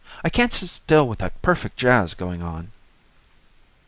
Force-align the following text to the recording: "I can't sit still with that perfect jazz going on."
"I 0.23 0.29
can't 0.29 0.51
sit 0.51 0.67
still 0.71 1.07
with 1.07 1.19
that 1.19 1.43
perfect 1.43 1.77
jazz 1.77 2.15
going 2.15 2.41
on." 2.41 2.71